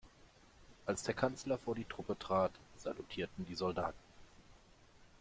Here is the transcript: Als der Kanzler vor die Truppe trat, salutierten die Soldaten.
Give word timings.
Als 0.87 1.03
der 1.03 1.13
Kanzler 1.13 1.59
vor 1.59 1.75
die 1.75 1.85
Truppe 1.85 2.17
trat, 2.17 2.51
salutierten 2.75 3.45
die 3.45 3.53
Soldaten. 3.53 3.99